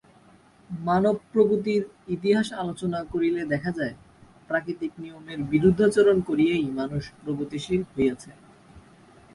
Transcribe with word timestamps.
মানব-প্রগতির 0.69 1.83
ইতিহাস 2.07 2.47
আলোচনা 2.53 2.99
করিলে 3.03 3.41
দেখা 3.45 3.71
যায়, 3.71 3.95
প্রাকৃতিক 4.47 4.91
নিয়মের 4.97 5.39
বিরুদ্ধাচরণ 5.43 6.17
করিয়াই 6.21 6.65
মানুষ 6.79 7.03
প্রগতিশীল 7.23 7.81
হইয়াছে। 7.93 8.29